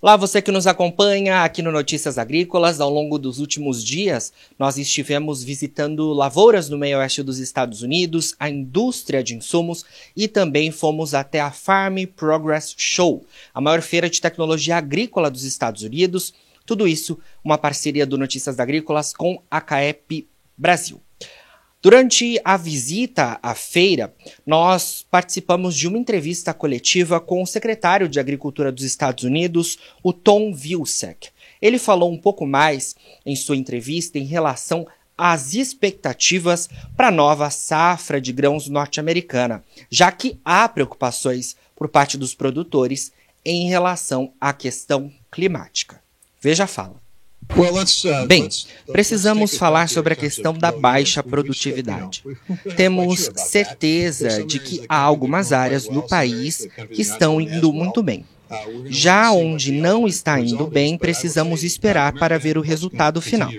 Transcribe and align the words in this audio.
Olá, 0.00 0.16
você 0.16 0.40
que 0.40 0.52
nos 0.52 0.68
acompanha 0.68 1.42
aqui 1.42 1.60
no 1.60 1.72
Notícias 1.72 2.18
Agrícolas. 2.18 2.80
Ao 2.80 2.88
longo 2.88 3.18
dos 3.18 3.40
últimos 3.40 3.82
dias, 3.82 4.32
nós 4.56 4.78
estivemos 4.78 5.42
visitando 5.42 6.12
lavouras 6.12 6.68
no 6.68 6.78
meio 6.78 6.98
oeste 6.98 7.20
dos 7.20 7.40
Estados 7.40 7.82
Unidos, 7.82 8.32
a 8.38 8.48
indústria 8.48 9.24
de 9.24 9.34
insumos 9.34 9.84
e 10.14 10.28
também 10.28 10.70
fomos 10.70 11.14
até 11.14 11.40
a 11.40 11.50
Farm 11.50 12.04
Progress 12.14 12.76
Show, 12.78 13.26
a 13.52 13.60
maior 13.60 13.82
feira 13.82 14.08
de 14.08 14.20
tecnologia 14.20 14.76
agrícola 14.76 15.28
dos 15.28 15.42
Estados 15.42 15.82
Unidos. 15.82 16.32
Tudo 16.64 16.86
isso 16.86 17.18
uma 17.42 17.58
parceria 17.58 18.06
do 18.06 18.16
Notícias 18.16 18.60
Agrícolas 18.60 19.12
com 19.12 19.42
a 19.50 19.60
CAEP 19.60 20.28
Brasil. 20.56 21.02
Durante 21.80 22.40
a 22.44 22.56
visita 22.56 23.38
à 23.40 23.54
feira, 23.54 24.12
nós 24.44 25.06
participamos 25.08 25.76
de 25.76 25.86
uma 25.86 25.96
entrevista 25.96 26.52
coletiva 26.52 27.20
com 27.20 27.40
o 27.40 27.46
secretário 27.46 28.08
de 28.08 28.18
Agricultura 28.18 28.72
dos 28.72 28.82
Estados 28.82 29.22
Unidos, 29.22 29.78
o 30.02 30.12
Tom 30.12 30.52
Vilsack. 30.52 31.28
Ele 31.62 31.78
falou 31.78 32.12
um 32.12 32.18
pouco 32.18 32.44
mais 32.44 32.96
em 33.24 33.36
sua 33.36 33.56
entrevista 33.56 34.18
em 34.18 34.24
relação 34.24 34.88
às 35.16 35.54
expectativas 35.54 36.68
para 36.96 37.08
a 37.08 37.12
nova 37.12 37.48
safra 37.48 38.20
de 38.20 38.32
grãos 38.32 38.68
norte-americana, 38.68 39.64
já 39.88 40.10
que 40.10 40.40
há 40.44 40.68
preocupações 40.68 41.56
por 41.76 41.88
parte 41.88 42.18
dos 42.18 42.34
produtores 42.34 43.12
em 43.44 43.68
relação 43.68 44.32
à 44.40 44.52
questão 44.52 45.12
climática. 45.30 46.00
Veja 46.40 46.64
a 46.64 46.68
fala. 46.68 47.07
Uh, 47.50 48.26
Bem, 48.26 48.48
precisamos 48.92 49.56
falar 49.56 49.88
sobre 49.88 50.12
a 50.12 50.16
questão 50.16 50.52
da 50.52 50.70
baixa 50.70 51.22
produtividade. 51.22 52.22
Temos 52.76 53.30
certeza 53.34 54.44
de 54.44 54.58
que 54.58 54.82
há 54.88 54.98
algumas 54.98 55.52
áreas 55.52 55.88
no 55.88 56.06
país 56.06 56.68
que 56.92 57.02
estão 57.02 57.40
indo 57.40 57.72
muito 57.72 58.02
bem. 58.02 58.24
Já 58.86 59.30
onde 59.30 59.70
não 59.72 60.06
está 60.06 60.40
indo 60.40 60.66
bem, 60.66 60.96
precisamos 60.96 61.62
esperar 61.62 62.14
para 62.14 62.38
ver 62.38 62.56
o 62.56 62.62
resultado 62.62 63.20
final. 63.20 63.52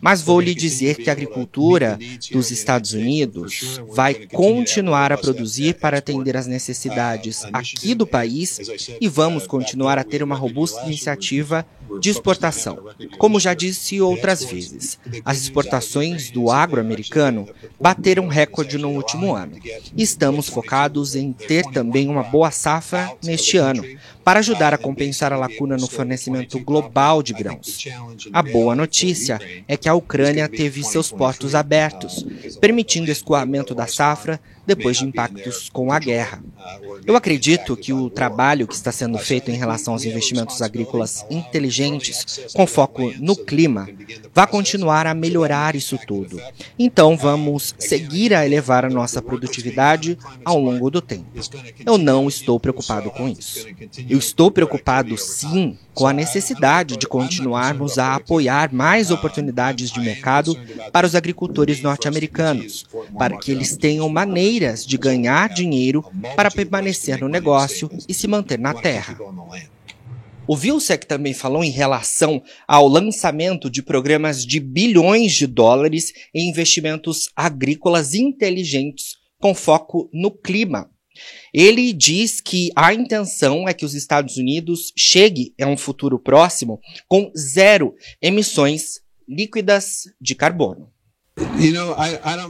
Mas 0.00 0.22
vou 0.22 0.40
lhe 0.40 0.54
dizer 0.54 0.96
que 0.96 1.10
a 1.10 1.12
agricultura 1.12 1.98
dos 2.32 2.50
Estados 2.50 2.92
Unidos 2.92 3.80
vai 3.90 4.14
continuar 4.14 5.12
a 5.12 5.18
produzir 5.18 5.74
para 5.74 5.98
atender 5.98 6.36
às 6.36 6.46
necessidades 6.46 7.44
aqui 7.52 7.94
do 7.94 8.06
país 8.06 8.58
e 9.00 9.08
vamos 9.08 9.46
continuar 9.46 9.98
a 9.98 10.04
ter 10.04 10.22
uma 10.22 10.36
robusta 10.36 10.84
iniciativa 10.86 11.66
de 12.00 12.10
exportação. 12.10 12.78
Como 13.18 13.40
já 13.40 13.54
disse 13.54 14.00
outras 14.00 14.44
vezes, 14.44 14.98
as 15.24 15.38
exportações 15.38 16.30
do 16.30 16.50
agro 16.50 16.80
americano 16.80 17.48
bateram 17.80 18.28
recorde 18.28 18.78
no 18.78 18.90
último 18.90 19.34
ano. 19.34 19.56
Estamos 19.96 20.48
focados 20.48 21.14
em 21.14 21.32
ter 21.32 21.64
também 21.66 22.08
uma 22.08 22.22
boa 22.22 22.50
safra 22.50 23.12
neste 23.22 23.56
ano, 23.56 23.84
para 24.24 24.40
ajudar 24.40 24.74
a 24.74 24.78
compensar 24.78 25.32
a 25.32 25.38
lacuna 25.38 25.76
no 25.76 25.88
fornecimento 25.88 26.58
global 26.60 27.22
de 27.22 27.32
grãos. 27.32 27.84
A 28.32 28.42
boa 28.42 28.74
notícia 28.74 29.40
é 29.66 29.76
que 29.76 29.88
a 29.88 29.94
Ucrânia 29.94 30.48
teve 30.48 30.84
seus 30.84 31.10
portos 31.10 31.54
abertos, 31.54 32.26
permitindo 32.60 33.10
escoamento 33.10 33.74
da 33.74 33.86
safra 33.86 34.40
depois 34.68 34.98
de 34.98 35.06
impactos 35.06 35.70
com 35.72 35.90
a 35.90 35.98
guerra. 35.98 36.42
Eu 37.06 37.16
acredito 37.16 37.74
que 37.74 37.90
o 37.90 38.10
trabalho 38.10 38.68
que 38.68 38.74
está 38.74 38.92
sendo 38.92 39.16
feito 39.16 39.50
em 39.50 39.56
relação 39.56 39.94
aos 39.94 40.04
investimentos 40.04 40.60
agrícolas 40.60 41.24
inteligentes, 41.30 42.50
com 42.52 42.66
foco 42.66 43.10
no 43.18 43.34
clima, 43.34 43.88
vai 44.34 44.46
continuar 44.46 45.06
a 45.06 45.14
melhorar 45.14 45.74
isso 45.74 45.98
tudo. 46.06 46.38
Então 46.78 47.16
vamos 47.16 47.74
seguir 47.78 48.34
a 48.34 48.44
elevar 48.44 48.84
a 48.84 48.90
nossa 48.90 49.22
produtividade 49.22 50.18
ao 50.44 50.60
longo 50.60 50.90
do 50.90 51.00
tempo. 51.00 51.24
Eu 51.86 51.96
não 51.96 52.28
estou 52.28 52.60
preocupado 52.60 53.10
com 53.10 53.26
isso. 53.26 53.66
Eu 54.08 54.18
estou 54.18 54.50
preocupado, 54.50 55.16
sim, 55.16 55.78
com 55.94 56.06
a 56.06 56.12
necessidade 56.12 56.98
de 56.98 57.06
continuarmos 57.06 57.98
a 57.98 58.16
apoiar 58.16 58.72
mais 58.72 59.10
oportunidades 59.10 59.90
de 59.90 60.00
mercado 60.00 60.54
para 60.92 61.06
os 61.06 61.14
agricultores 61.14 61.80
norte-americanos, 61.80 62.86
para 63.16 63.38
que 63.38 63.50
eles 63.50 63.76
tenham 63.76 64.08
maneiras 64.10 64.57
de 64.86 64.98
ganhar 64.98 65.48
dinheiro 65.48 66.04
para 66.36 66.50
permanecer 66.50 67.20
no 67.20 67.28
negócio 67.28 67.90
e 68.08 68.14
se 68.14 68.26
manter 68.26 68.58
na 68.58 68.74
terra. 68.74 69.18
O 70.46 70.56
Vilsec 70.56 71.06
também 71.06 71.34
falou 71.34 71.62
em 71.62 71.70
relação 71.70 72.42
ao 72.66 72.88
lançamento 72.88 73.68
de 73.68 73.82
programas 73.82 74.44
de 74.44 74.58
bilhões 74.58 75.32
de 75.32 75.46
dólares 75.46 76.12
em 76.34 76.48
investimentos 76.48 77.28
agrícolas 77.36 78.14
inteligentes 78.14 79.16
com 79.38 79.54
foco 79.54 80.08
no 80.12 80.30
clima 80.30 80.88
ele 81.52 81.92
diz 81.92 82.40
que 82.40 82.70
a 82.76 82.92
intenção 82.94 83.68
é 83.68 83.74
que 83.74 83.84
os 83.84 83.94
Estados 83.94 84.36
Unidos 84.36 84.92
chegue 84.96 85.54
a 85.60 85.66
um 85.66 85.76
futuro 85.76 86.18
próximo 86.18 86.80
com 87.08 87.30
zero 87.36 87.94
emissões 88.20 89.00
líquidas 89.28 90.04
de 90.20 90.34
carbono. 90.34 90.90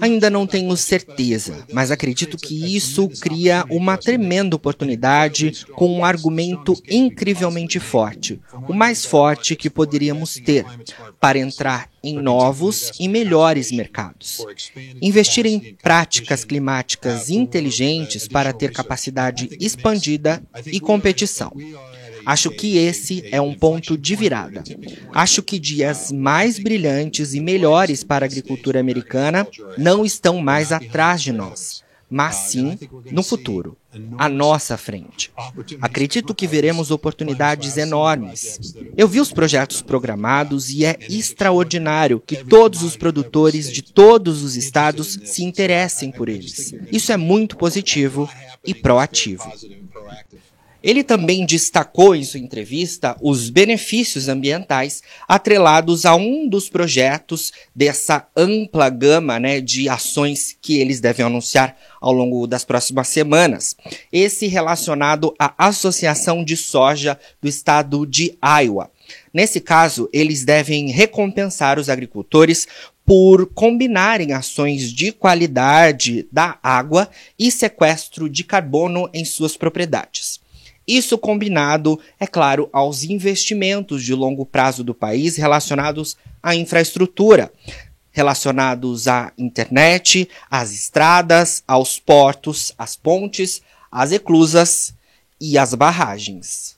Ainda 0.00 0.30
não 0.30 0.46
tenho 0.46 0.76
certeza, 0.76 1.66
mas 1.72 1.90
acredito 1.90 2.36
que 2.36 2.76
isso 2.76 3.08
cria 3.20 3.64
uma 3.70 3.96
tremenda 3.96 4.56
oportunidade 4.56 5.66
com 5.74 5.98
um 5.98 6.04
argumento 6.04 6.74
incrivelmente 6.88 7.80
forte, 7.80 8.40
o 8.68 8.72
mais 8.72 9.04
forte 9.04 9.56
que 9.56 9.70
poderíamos 9.70 10.34
ter, 10.34 10.64
para 11.20 11.38
entrar 11.38 11.88
em 12.02 12.14
novos 12.14 12.92
e 12.98 13.08
melhores 13.08 13.70
mercados. 13.72 14.44
Investir 15.02 15.46
em 15.46 15.76
práticas 15.82 16.44
climáticas 16.44 17.30
inteligentes 17.30 18.28
para 18.28 18.52
ter 18.52 18.72
capacidade 18.72 19.48
expandida 19.60 20.42
e 20.66 20.80
competição. 20.80 21.52
Acho 22.28 22.50
que 22.50 22.76
esse 22.76 23.26
é 23.32 23.40
um 23.40 23.54
ponto 23.54 23.96
de 23.96 24.14
virada. 24.14 24.62
Acho 25.14 25.42
que 25.42 25.58
dias 25.58 26.12
mais 26.12 26.58
brilhantes 26.58 27.32
e 27.32 27.40
melhores 27.40 28.04
para 28.04 28.26
a 28.26 28.28
agricultura 28.28 28.78
americana 28.78 29.48
não 29.78 30.04
estão 30.04 30.38
mais 30.38 30.70
atrás 30.70 31.22
de 31.22 31.32
nós, 31.32 31.82
mas 32.10 32.34
sim 32.34 32.78
no 33.10 33.22
futuro, 33.22 33.78
à 34.18 34.28
nossa 34.28 34.76
frente. 34.76 35.32
Acredito 35.80 36.34
que 36.34 36.46
veremos 36.46 36.90
oportunidades 36.90 37.78
enormes. 37.78 38.60
Eu 38.94 39.08
vi 39.08 39.20
os 39.20 39.32
projetos 39.32 39.80
programados 39.80 40.68
e 40.68 40.84
é 40.84 40.98
extraordinário 41.08 42.20
que 42.20 42.44
todos 42.44 42.82
os 42.82 42.94
produtores 42.94 43.72
de 43.72 43.80
todos 43.80 44.42
os 44.42 44.54
estados 44.54 45.18
se 45.24 45.42
interessem 45.42 46.10
por 46.10 46.28
eles. 46.28 46.74
Isso 46.92 47.10
é 47.10 47.16
muito 47.16 47.56
positivo 47.56 48.28
e 48.66 48.74
proativo. 48.74 49.50
Ele 50.88 51.04
também 51.04 51.44
destacou 51.44 52.16
em 52.16 52.24
sua 52.24 52.40
entrevista 52.40 53.14
os 53.20 53.50
benefícios 53.50 54.26
ambientais 54.26 55.02
atrelados 55.28 56.06
a 56.06 56.16
um 56.16 56.48
dos 56.48 56.70
projetos 56.70 57.52
dessa 57.76 58.26
ampla 58.34 58.88
gama 58.88 59.38
né, 59.38 59.60
de 59.60 59.86
ações 59.86 60.56
que 60.62 60.78
eles 60.78 60.98
devem 60.98 61.26
anunciar 61.26 61.76
ao 62.00 62.10
longo 62.10 62.46
das 62.46 62.64
próximas 62.64 63.08
semanas. 63.08 63.76
Esse 64.10 64.46
relacionado 64.46 65.34
à 65.38 65.52
Associação 65.68 66.42
de 66.42 66.56
Soja 66.56 67.20
do 67.38 67.46
Estado 67.46 68.06
de 68.06 68.38
Iowa. 68.42 68.90
Nesse 69.30 69.60
caso, 69.60 70.08
eles 70.10 70.42
devem 70.42 70.90
recompensar 70.90 71.78
os 71.78 71.90
agricultores 71.90 72.66
por 73.04 73.44
combinarem 73.52 74.32
ações 74.32 74.90
de 74.90 75.12
qualidade 75.12 76.26
da 76.32 76.58
água 76.62 77.10
e 77.38 77.50
sequestro 77.50 78.26
de 78.26 78.42
carbono 78.42 79.10
em 79.12 79.26
suas 79.26 79.54
propriedades. 79.54 80.47
Isso 80.88 81.18
combinado, 81.18 82.00
é 82.18 82.26
claro, 82.26 82.70
aos 82.72 83.04
investimentos 83.04 84.02
de 84.02 84.14
longo 84.14 84.46
prazo 84.46 84.82
do 84.82 84.94
país 84.94 85.36
relacionados 85.36 86.16
à 86.42 86.56
infraestrutura, 86.56 87.52
relacionados 88.10 89.06
à 89.06 89.30
internet, 89.36 90.26
às 90.50 90.72
estradas, 90.72 91.62
aos 91.68 91.98
portos, 91.98 92.72
às 92.78 92.96
pontes, 92.96 93.60
às 93.92 94.12
eclusas 94.12 94.94
e 95.38 95.58
às 95.58 95.74
barragens. 95.74 96.77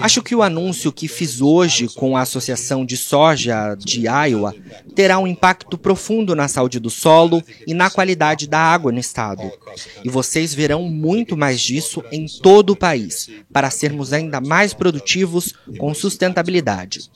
Acho 0.00 0.22
que 0.22 0.34
o 0.34 0.42
anúncio 0.42 0.92
que 0.92 1.08
fiz 1.08 1.40
hoje 1.40 1.88
com 1.88 2.16
a 2.16 2.22
Associação 2.22 2.84
de 2.84 2.96
Soja 2.96 3.74
de 3.74 4.06
Iowa 4.06 4.54
terá 4.94 5.18
um 5.18 5.26
impacto 5.26 5.76
profundo 5.76 6.34
na 6.34 6.48
saúde 6.48 6.78
do 6.78 6.90
solo 6.90 7.42
e 7.66 7.74
na 7.74 7.90
qualidade 7.90 8.46
da 8.46 8.58
água 8.58 8.92
no 8.92 8.98
estado. 8.98 9.50
E 10.04 10.08
vocês 10.08 10.54
verão 10.54 10.82
muito 10.84 11.36
mais 11.36 11.60
disso 11.60 12.02
em 12.12 12.26
todo 12.26 12.70
o 12.70 12.76
país, 12.76 13.28
para 13.52 13.70
sermos 13.70 14.12
ainda 14.12 14.40
mais 14.40 14.72
produtivos 14.72 15.54
com 15.78 15.92
sustentabilidade. 15.92 17.10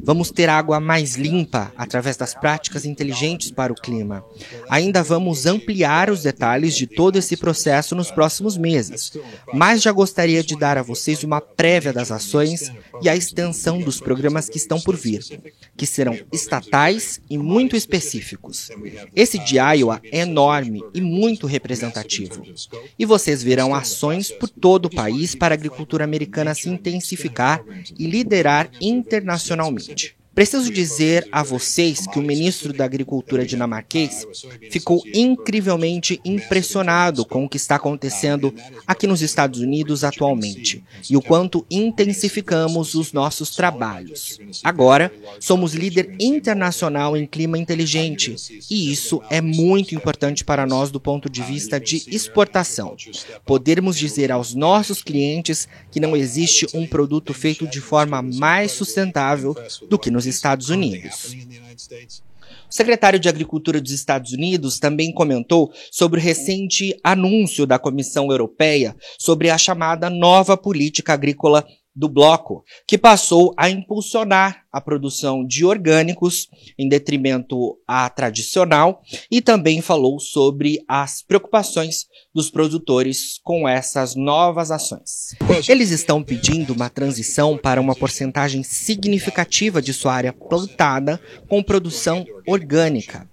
Vamos 0.00 0.30
ter 0.30 0.48
água 0.48 0.78
mais 0.78 1.14
limpa 1.16 1.72
através 1.76 2.16
das 2.16 2.34
práticas 2.34 2.84
inteligentes 2.84 3.50
para 3.50 3.72
o 3.72 3.76
clima. 3.76 4.24
Ainda 4.68 5.02
vamos 5.02 5.46
ampliar 5.46 6.10
os 6.10 6.22
detalhes 6.22 6.76
de 6.76 6.86
todo 6.86 7.16
esse 7.16 7.36
processo 7.36 7.94
nos 7.94 8.10
próximos 8.10 8.56
meses, 8.56 9.12
mas 9.52 9.82
já 9.82 9.92
gostaria 9.92 10.42
de 10.42 10.56
dar 10.56 10.76
a 10.76 10.82
vocês 10.82 11.24
uma 11.24 11.40
prévia 11.40 11.92
das 11.92 12.10
ações 12.10 12.70
e 13.00 13.08
a 13.08 13.16
extensão 13.16 13.78
dos 13.80 14.00
programas 14.00 14.48
que 14.48 14.58
estão 14.58 14.80
por 14.80 14.96
vir, 14.96 15.22
que 15.76 15.86
serão 15.86 16.18
estatais 16.32 17.20
e 17.30 17.38
muito 17.38 17.76
específicos. 17.76 18.70
Esse 19.14 19.38
de 19.38 19.56
Iowa 19.56 20.00
é 20.04 20.20
enorme 20.20 20.82
e 20.94 21.00
muito 21.00 21.46
representativo. 21.46 22.42
E 22.98 23.04
vocês 23.04 23.42
verão 23.42 23.74
ações 23.74 24.30
por 24.30 24.48
todo 24.48 24.86
o 24.86 24.94
país 24.94 25.34
para 25.34 25.54
a 25.54 25.56
agricultura 25.56 26.04
americana 26.04 26.54
se 26.54 26.68
intensificar 26.68 27.62
e 27.98 28.06
liderar 28.06 28.70
internacionalmente. 28.80 29.77
language. 29.78 30.17
Preciso 30.38 30.72
dizer 30.72 31.26
a 31.32 31.42
vocês 31.42 32.06
que 32.06 32.16
o 32.16 32.22
ministro 32.22 32.72
da 32.72 32.84
Agricultura 32.84 33.44
dinamarquês 33.44 34.24
ficou 34.70 35.02
incrivelmente 35.12 36.20
impressionado 36.24 37.24
com 37.24 37.44
o 37.44 37.48
que 37.48 37.56
está 37.56 37.74
acontecendo 37.74 38.54
aqui 38.86 39.08
nos 39.08 39.20
Estados 39.20 39.58
Unidos 39.58 40.04
atualmente 40.04 40.84
e 41.10 41.16
o 41.16 41.20
quanto 41.20 41.66
intensificamos 41.68 42.94
os 42.94 43.12
nossos 43.12 43.56
trabalhos. 43.56 44.38
Agora, 44.62 45.12
somos 45.40 45.74
líder 45.74 46.14
internacional 46.20 47.16
em 47.16 47.26
clima 47.26 47.58
inteligente 47.58 48.36
e 48.70 48.92
isso 48.92 49.20
é 49.30 49.40
muito 49.40 49.92
importante 49.92 50.44
para 50.44 50.64
nós 50.64 50.92
do 50.92 51.00
ponto 51.00 51.28
de 51.28 51.42
vista 51.42 51.80
de 51.80 52.04
exportação. 52.14 52.94
Podermos 53.44 53.98
dizer 53.98 54.30
aos 54.30 54.54
nossos 54.54 55.02
clientes 55.02 55.66
que 55.90 55.98
não 55.98 56.16
existe 56.16 56.64
um 56.74 56.86
produto 56.86 57.34
feito 57.34 57.66
de 57.66 57.80
forma 57.80 58.22
mais 58.22 58.70
sustentável 58.70 59.52
do 59.90 59.98
que 59.98 60.12
nos 60.12 60.27
Estados 60.28 60.68
Unidos. 60.70 61.34
O 62.70 62.74
secretário 62.74 63.18
de 63.18 63.28
Agricultura 63.28 63.80
dos 63.80 63.92
Estados 63.92 64.32
Unidos 64.32 64.78
também 64.78 65.12
comentou 65.12 65.72
sobre 65.90 66.20
o 66.20 66.22
recente 66.22 66.98
anúncio 67.02 67.66
da 67.66 67.78
Comissão 67.78 68.30
Europeia 68.30 68.96
sobre 69.18 69.50
a 69.50 69.58
chamada 69.58 70.10
nova 70.10 70.56
política 70.56 71.14
agrícola 71.14 71.66
do 71.98 72.08
bloco, 72.08 72.64
que 72.86 72.96
passou 72.96 73.52
a 73.56 73.68
impulsionar 73.68 74.64
a 74.72 74.80
produção 74.80 75.44
de 75.44 75.64
orgânicos 75.64 76.48
em 76.78 76.88
detrimento 76.88 77.76
à 77.88 78.08
tradicional 78.08 79.02
e 79.28 79.42
também 79.42 79.82
falou 79.82 80.20
sobre 80.20 80.78
as 80.86 81.22
preocupações 81.22 82.06
dos 82.32 82.50
produtores 82.50 83.40
com 83.42 83.68
essas 83.68 84.14
novas 84.14 84.70
ações. 84.70 85.34
Eles 85.68 85.90
estão 85.90 86.22
pedindo 86.22 86.72
uma 86.72 86.88
transição 86.88 87.58
para 87.58 87.80
uma 87.80 87.96
porcentagem 87.96 88.62
significativa 88.62 89.82
de 89.82 89.92
sua 89.92 90.14
área 90.14 90.32
plantada 90.32 91.20
com 91.48 91.60
produção 91.64 92.24
orgânica. 92.46 93.28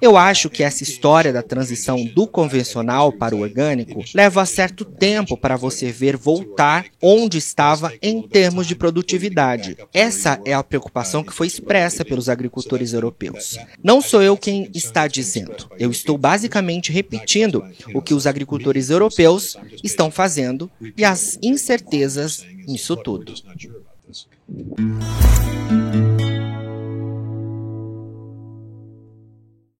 Eu 0.00 0.16
acho 0.16 0.48
que 0.48 0.62
essa 0.62 0.82
história 0.82 1.32
da 1.32 1.42
transição 1.42 2.04
do 2.04 2.26
convencional 2.26 3.12
para 3.12 3.36
o 3.36 3.40
orgânico 3.40 4.02
leva 4.14 4.46
certo 4.46 4.84
tempo 4.84 5.36
para 5.36 5.56
você 5.56 5.92
ver 5.92 6.16
voltar 6.16 6.86
onde 7.02 7.38
estava 7.38 7.92
em 8.00 8.22
termos 8.22 8.66
de 8.66 8.74
produtividade. 8.74 9.76
Essa 9.92 10.40
é 10.44 10.54
a 10.54 10.62
preocupação 10.62 11.22
que 11.22 11.32
foi 11.32 11.46
expressa 11.46 12.04
pelos 12.04 12.28
agricultores 12.28 12.92
europeus. 12.92 13.58
Não 13.82 14.00
sou 14.00 14.22
eu 14.22 14.36
quem 14.36 14.70
está 14.74 15.06
dizendo. 15.06 15.68
Eu 15.78 15.90
estou 15.90 16.16
basicamente 16.16 16.92
repetindo 16.92 17.64
o 17.94 18.00
que 18.00 18.14
os 18.14 18.26
agricultores 18.26 18.90
europeus 18.90 19.56
estão 19.84 20.10
fazendo 20.10 20.70
e 20.96 21.04
as 21.04 21.38
incertezas 21.42 22.44
nisso 22.66 22.96
tudo. 22.96 23.34